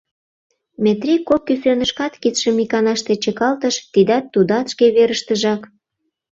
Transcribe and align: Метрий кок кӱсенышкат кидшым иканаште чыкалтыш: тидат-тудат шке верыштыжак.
Метрий 0.83 1.21
кок 1.27 1.41
кӱсенышкат 1.47 2.13
кидшым 2.21 2.55
иканаште 2.63 3.13
чыкалтыш: 3.23 3.75
тидат-тудат 3.93 4.65
шке 4.73 4.85
верыштыжак. 4.95 5.61